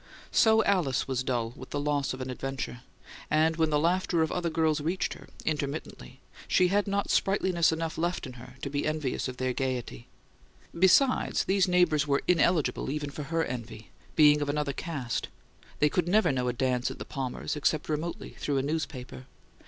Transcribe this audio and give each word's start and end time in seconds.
So 0.31 0.63
Alice 0.63 1.07
was 1.07 1.23
dull 1.23 1.53
with 1.55 1.69
the 1.69 1.79
loss 1.79 2.11
of 2.11 2.21
an 2.21 2.31
adventure; 2.31 2.81
and 3.29 3.55
when 3.57 3.69
the 3.69 3.77
laughter 3.77 4.23
of 4.23 4.31
other 4.31 4.49
girls 4.49 4.81
reached 4.81 5.13
her, 5.13 5.27
intermittently, 5.45 6.21
she 6.47 6.69
had 6.69 6.87
not 6.87 7.11
sprightliness 7.11 7.71
enough 7.71 7.99
left 7.99 8.25
in 8.25 8.33
her 8.41 8.55
to 8.63 8.69
be 8.71 8.87
envious 8.87 9.27
of 9.27 9.37
their 9.37 9.53
gaiety. 9.53 10.07
Besides, 10.73 11.43
these 11.43 11.67
neighbours 11.67 12.07
were 12.07 12.23
ineligible 12.27 12.89
even 12.89 13.11
for 13.11 13.25
her 13.25 13.45
envy, 13.45 13.91
being 14.15 14.41
of 14.41 14.49
another 14.49 14.73
caste; 14.73 15.27
they 15.77 15.87
could 15.87 16.07
never 16.07 16.31
know 16.31 16.47
a 16.47 16.53
dance 16.53 16.89
at 16.89 16.97
the 16.97 17.05
Palmers', 17.05 17.55
except 17.55 17.87
remotely, 17.87 18.31
through 18.39 18.57
a 18.57 18.63
newspaper. 18.63 19.27